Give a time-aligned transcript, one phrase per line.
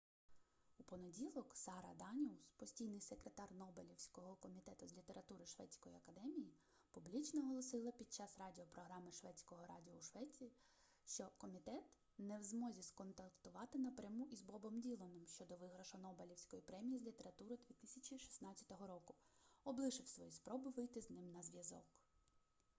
[0.81, 6.53] у понеділок сара даніус постійний секретар нобелівського комітету з літератури шведської академії
[6.91, 10.51] публічно оголосила під час радіо програми шведського радіо у швеції
[11.05, 11.83] що комітет
[12.17, 18.71] не в змозі зконтактувати напряму із бобом діланом щодо виграшу нобелівської премії з літератури 2016
[18.71, 19.15] року
[19.63, 21.85] облишив свої спроби вийти з ним на зв'язок